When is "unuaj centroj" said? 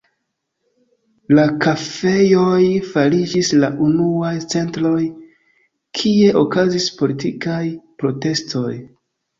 3.89-4.97